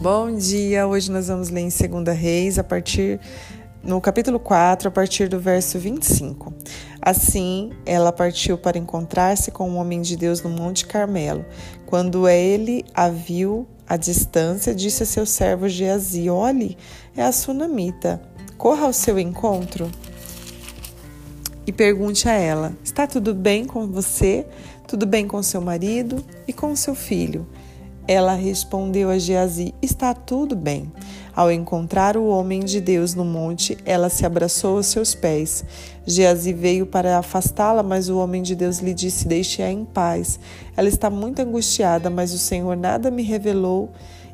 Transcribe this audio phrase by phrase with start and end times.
[0.00, 0.86] Bom dia!
[0.86, 3.20] Hoje nós vamos ler em 2 Reis, a partir
[3.84, 6.54] no capítulo 4, a partir do verso 25.
[7.02, 11.44] Assim, ela partiu para encontrar-se com o um homem de Deus no Monte Carmelo.
[11.84, 16.78] Quando ele a viu à distância, disse a seu servo Geazi: Olhe,
[17.14, 18.22] é a sunamita.
[18.56, 19.90] Corra ao seu encontro
[21.66, 24.46] e pergunte a ela: Está tudo bem com você?
[24.88, 27.46] Tudo bem com seu marido e com seu filho?
[28.10, 30.90] Ela respondeu a Geazi: Está tudo bem.
[31.32, 35.64] Ao encontrar o homem de Deus no monte, ela se abraçou aos seus pés.
[36.04, 40.40] Geazi veio para afastá-la, mas o homem de Deus lhe disse: Deixe-a em paz.
[40.76, 43.92] Ela está muito angustiada, mas o Senhor nada me revelou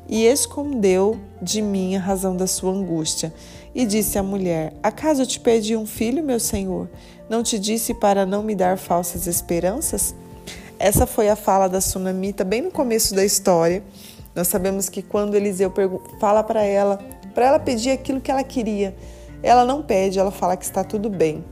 [0.09, 3.31] e escondeu de mim a razão da sua angústia.
[3.75, 6.89] E disse à mulher: Acaso te pedi um filho, meu senhor?
[7.29, 10.15] Não te disse para não me dar falsas esperanças?
[10.79, 13.83] Essa foi a fala da Sunamita bem no começo da história.
[14.35, 15.73] Nós sabemos que quando Eliseu
[16.19, 16.99] fala para ela,
[17.33, 18.95] para ela pedir aquilo que ela queria,
[19.41, 21.43] ela não pede, ela fala que está tudo bem.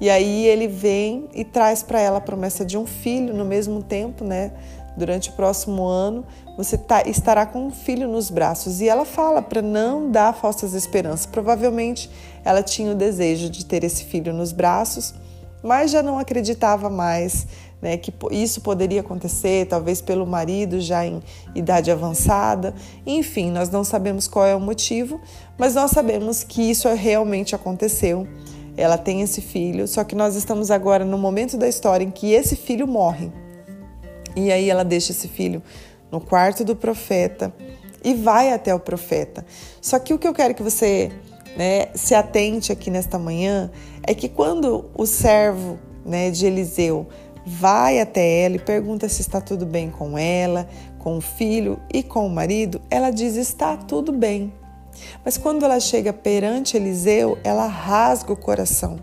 [0.00, 3.82] E aí ele vem e traz para ela a promessa de um filho no mesmo
[3.82, 4.52] tempo, né?
[4.96, 6.24] Durante o próximo ano,
[6.56, 8.80] você tá, estará com um filho nos braços.
[8.80, 11.26] E ela fala para não dar falsas esperanças.
[11.26, 12.08] Provavelmente
[12.44, 15.14] ela tinha o desejo de ter esse filho nos braços,
[15.62, 17.46] mas já não acreditava mais
[17.80, 21.22] né, que isso poderia acontecer, talvez pelo marido já em
[21.54, 22.74] idade avançada.
[23.06, 25.20] Enfim, nós não sabemos qual é o motivo,
[25.56, 28.26] mas nós sabemos que isso realmente aconteceu.
[28.76, 32.32] Ela tem esse filho, só que nós estamos agora no momento da história em que
[32.32, 33.32] esse filho morre.
[34.36, 35.62] E aí ela deixa esse filho
[36.10, 37.52] no quarto do profeta
[38.04, 39.44] e vai até o profeta.
[39.80, 41.10] Só que o que eu quero que você
[41.56, 43.70] né, se atente aqui nesta manhã
[44.04, 47.06] é que quando o servo né, de Eliseu
[47.48, 50.68] vai até ela e pergunta se está tudo bem com ela,
[50.98, 54.52] com o filho e com o marido, ela diz: está tudo bem.
[55.24, 58.98] Mas quando ela chega perante Eliseu, ela rasga o coração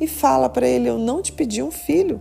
[0.00, 2.20] e fala para ele: Eu não te pedi um filho.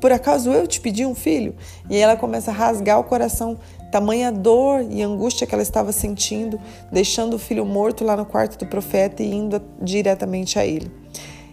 [0.00, 1.56] Por acaso eu te pedi um filho?
[1.90, 3.58] E ela começa a rasgar o coração,
[3.90, 6.58] tamanha dor e angústia que ela estava sentindo,
[6.90, 10.90] deixando o filho morto lá no quarto do profeta e indo diretamente a ele.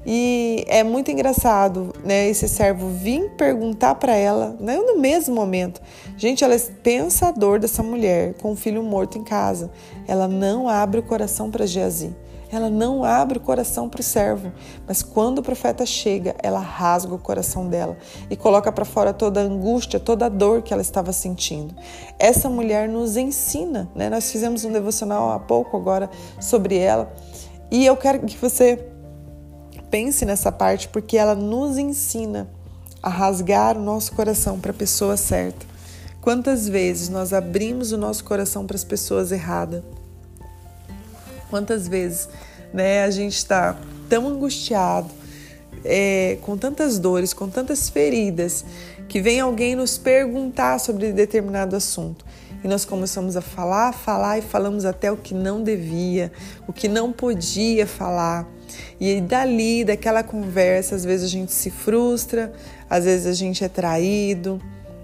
[0.05, 5.81] E é muito engraçado, né, esse servo vir perguntar para ela, né, no mesmo momento.
[6.15, 9.71] Gente, ela pensa a dor dessa mulher com o filho morto em casa.
[10.07, 12.15] Ela não abre o coração para Geazi.
[12.51, 14.51] Ela não abre o coração para o servo,
[14.87, 17.97] mas quando o profeta chega, ela rasga o coração dela
[18.29, 21.75] e coloca para fora toda a angústia, toda a dor que ela estava sentindo.
[22.19, 24.09] Essa mulher nos ensina, né?
[24.09, 27.11] Nós fizemos um devocional há pouco agora sobre ela
[27.71, 28.94] e eu quero que você
[29.95, 32.49] pense nessa parte porque ela nos ensina
[33.01, 35.65] a rasgar o nosso coração para a pessoa certa.
[36.19, 39.81] Quantas vezes nós abrimos o nosso coração para as pessoas erradas?
[41.49, 42.27] Quantas vezes
[42.73, 43.79] né, a gente está
[44.09, 45.09] tão angustiado,
[45.85, 48.65] é, com tantas dores, com tantas feridas,
[49.07, 52.25] que vem alguém nos perguntar sobre determinado assunto
[52.61, 56.33] e nós começamos a falar, falar e falamos até o que não devia,
[56.67, 58.45] o que não podia falar.
[58.99, 62.53] E dali, daquela conversa, às vezes a gente se frustra,
[62.89, 64.61] às vezes a gente é traído.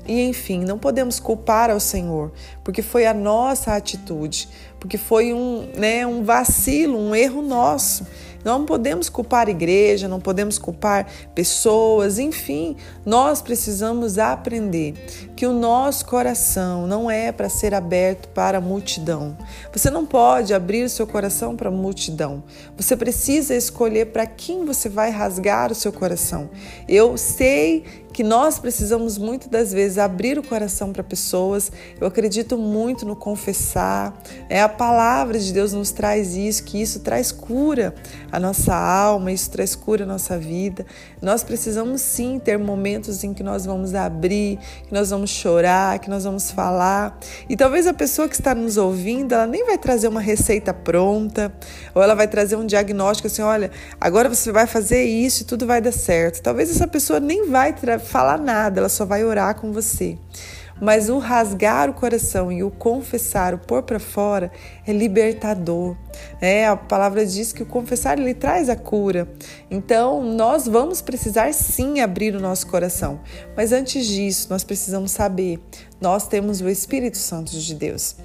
[0.08, 2.32] E enfim, não podemos culpar ao Senhor,
[2.64, 4.50] porque foi a nossa atitude,
[4.80, 8.06] porque foi um, né, um vacilo, um erro nosso.
[8.44, 14.96] Não podemos culpar a igreja, não podemos culpar pessoas, enfim, nós precisamos aprender
[15.42, 19.36] que o nosso coração não é para ser aberto para a multidão.
[19.74, 22.44] Você não pode abrir o seu coração para a multidão.
[22.78, 26.48] Você precisa escolher para quem você vai rasgar o seu coração.
[26.88, 31.72] Eu sei que nós precisamos muito das vezes abrir o coração para pessoas.
[32.00, 34.22] Eu acredito muito no confessar.
[34.50, 37.96] É a palavra de Deus nos traz isso, que isso traz cura
[38.32, 40.86] à nossa alma, isso traz cura à nossa vida.
[41.22, 46.10] Nós precisamos sim ter momentos em que nós vamos abrir, que nós vamos chorar, que
[46.10, 47.18] nós vamos falar.
[47.50, 51.52] E talvez a pessoa que está nos ouvindo, ela nem vai trazer uma receita pronta,
[51.94, 55.66] ou ela vai trazer um diagnóstico assim, olha, agora você vai fazer isso e tudo
[55.66, 56.42] vai dar certo.
[56.42, 60.18] Talvez essa pessoa nem vai falar nada, ela só vai orar com você.
[60.82, 64.52] Mas o rasgar o coração e o confessar, o pôr para fora,
[64.86, 65.96] é libertador.
[66.42, 69.32] É, a palavra diz que o confessar ele traz a cura.
[69.70, 73.20] Então, nós vamos precisar sim abrir o nosso coração.
[73.56, 75.60] Mas antes disso, nós precisamos saber,
[76.02, 78.16] nós temos o Espírito Santo de Deus.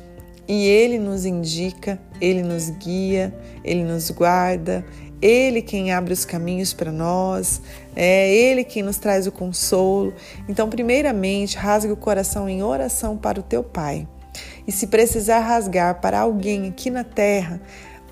[0.48, 4.84] E ele nos indica, ele nos guia, ele nos guarda,
[5.20, 7.62] ele quem abre os caminhos para nós,
[7.94, 10.12] é Ele quem nos traz o consolo.
[10.48, 14.06] Então, primeiramente, rasgue o coração em oração para o teu Pai.
[14.66, 17.60] E se precisar rasgar para alguém aqui na terra,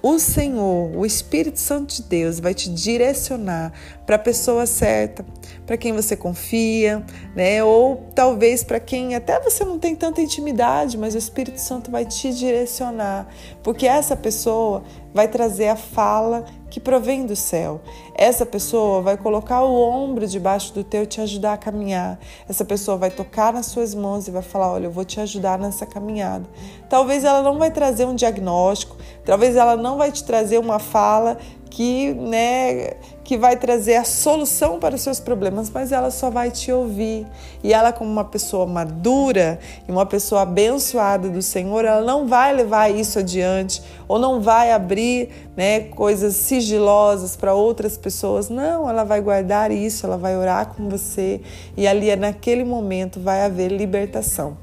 [0.07, 3.73] o Senhor, o Espírito Santo de Deus, vai te direcionar
[4.05, 5.25] para a pessoa certa,
[5.65, 7.03] para quem você confia,
[7.35, 7.65] né?
[7.65, 12.05] Ou talvez para quem até você não tem tanta intimidade, mas o Espírito Santo vai
[12.05, 13.27] te direcionar,
[13.63, 14.85] porque essa pessoa
[15.15, 17.81] vai trazer a fala que provém do céu.
[18.17, 22.19] Essa pessoa vai colocar o ombro debaixo do teu e te ajudar a caminhar.
[22.49, 25.57] Essa pessoa vai tocar nas suas mãos e vai falar: Olha, eu vou te ajudar
[25.57, 26.45] nessa caminhada.
[26.89, 31.39] Talvez ela não vai trazer um diagnóstico, talvez ela não vai te trazer uma fala
[31.75, 32.93] que, né,
[33.25, 37.27] que vai trazer a solução para os seus problemas, mas ela só vai te ouvir.
[37.65, 42.55] E ela, como uma pessoa madura e uma pessoa abençoada do Senhor, ela não vai
[42.55, 48.49] levar isso adiante ou não vai abrir, né, coisas sigilosas para outras pessoas.
[48.49, 51.41] Não, ela vai guardar isso, ela vai orar com você
[51.77, 54.57] e ali naquele momento vai haver libertação.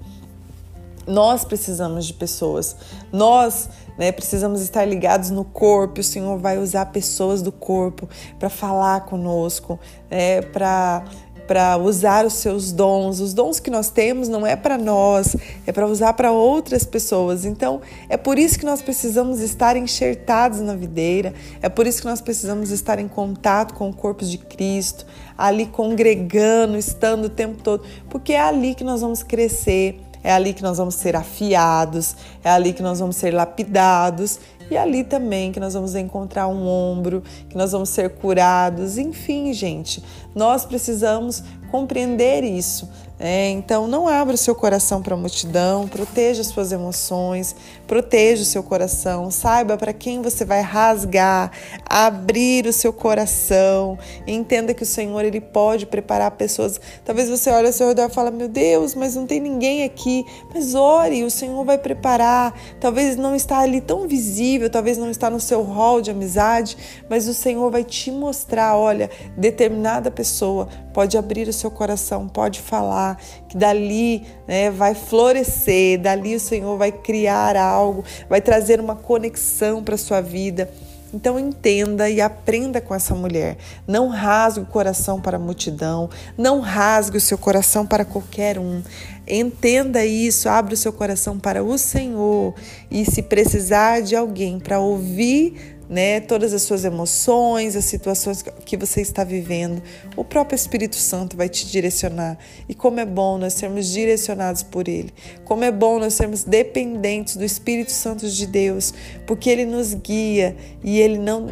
[1.12, 2.76] Nós precisamos de pessoas.
[3.12, 6.00] Nós né, precisamos estar ligados no corpo.
[6.00, 8.08] O Senhor vai usar pessoas do corpo
[8.40, 9.80] para falar conosco,
[10.10, 11.04] né, para
[11.52, 13.20] para usar os seus dons.
[13.20, 15.36] Os dons que nós temos não é para nós,
[15.68, 17.44] é para usar para outras pessoas.
[17.44, 22.08] Então, é por isso que nós precisamos estar enxertados na videira, é por isso que
[22.08, 25.06] nós precisamos estar em contato com o corpo de Cristo,
[25.38, 30.54] ali congregando, estando o tempo todo, porque é ali que nós vamos crescer é ali
[30.54, 34.40] que nós vamos ser afiados, é ali que nós vamos ser lapidados
[34.72, 38.98] e é ali também que nós vamos encontrar um ombro, que nós vamos ser curados.
[38.98, 40.02] Enfim, gente,
[40.34, 42.88] nós precisamos compreender isso.
[43.24, 48.42] É, então, não abra o seu coração para a multidão, proteja as suas emoções, proteja
[48.42, 51.52] o seu coração, saiba para quem você vai rasgar,
[51.86, 53.96] abrir o seu coração,
[54.26, 56.82] entenda que o Senhor ele pode preparar pessoas.
[57.06, 60.26] Talvez você olhe ao seu redor e fale: Meu Deus, mas não tem ninguém aqui.
[60.52, 62.60] Mas ore, o Senhor vai preparar.
[62.80, 66.76] Talvez não está ali tão visível, talvez não está no seu hall de amizade,
[67.08, 72.60] mas o Senhor vai te mostrar: olha, determinada pessoa pode abrir o seu coração, pode
[72.60, 73.18] falar
[73.48, 79.84] que dali né, vai florescer, dali o Senhor vai criar algo, vai trazer uma conexão
[79.84, 80.70] para sua vida.
[81.14, 83.58] Então entenda e aprenda com essa mulher.
[83.86, 88.82] Não rasgue o coração para a multidão, não rasgue o seu coração para qualquer um.
[89.28, 92.56] Entenda isso, abra o seu coração para o Senhor
[92.90, 98.78] e se precisar de alguém para ouvir né, todas as suas emoções, as situações que
[98.78, 99.84] você está vivendo,
[100.16, 102.38] o próprio Espírito Santo vai te direcionar.
[102.70, 107.36] E como é bom nós sermos direcionados por Ele, como é bom nós sermos dependentes
[107.36, 108.94] do Espírito Santo de Deus,
[109.28, 111.46] porque Ele nos guia e Ele não,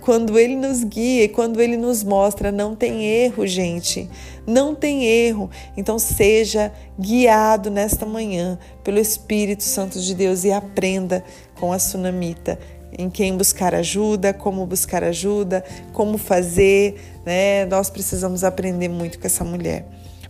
[0.00, 4.10] quando Ele nos guia e quando Ele nos mostra, não tem erro, gente,
[4.44, 5.48] não tem erro.
[5.76, 11.22] Então seja guiado nesta manhã pelo Espírito Santo de Deus e aprenda
[11.54, 12.58] com a sunamita
[12.98, 17.66] em quem buscar ajuda, como buscar ajuda, como fazer, né?
[17.66, 19.86] Nós precisamos aprender muito com essa mulher.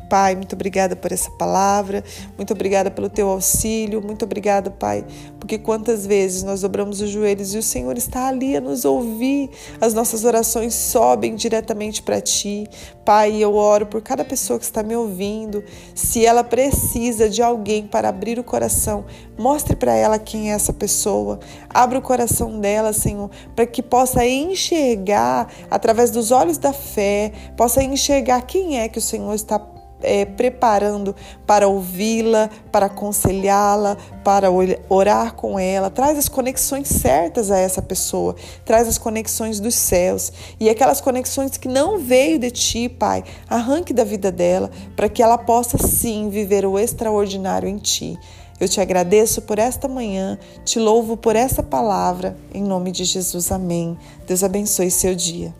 [0.08, 2.04] Pai, muito obrigada por essa palavra,
[2.36, 5.04] muito obrigada pelo teu auxílio, muito obrigada, Pai,
[5.38, 9.50] porque quantas vezes nós dobramos os joelhos e o Senhor está ali a nos ouvir,
[9.80, 12.68] as nossas orações sobem diretamente para ti.
[13.04, 15.62] Pai, eu oro por cada pessoa que está me ouvindo,
[15.94, 19.04] se ela precisa de alguém para abrir o coração,
[19.38, 24.24] mostre para ela quem é essa pessoa, abra o coração dela, Senhor, para que possa
[24.24, 29.58] enxergar através dos olhos da fé, possa enxergar quem é que o Senhor está
[30.02, 31.14] é, preparando
[31.46, 34.48] para ouvi-la, para aconselhá-la, para
[34.88, 35.90] orar com ela.
[35.90, 38.34] Traz as conexões certas a essa pessoa,
[38.64, 43.92] traz as conexões dos céus e aquelas conexões que não veio de ti, Pai, arranque
[43.92, 48.18] da vida dela para que ela possa sim viver o extraordinário em ti.
[48.58, 53.52] Eu te agradeço por esta manhã, te louvo por essa palavra, em nome de Jesus,
[53.52, 53.98] amém.
[54.26, 55.54] Deus abençoe seu dia.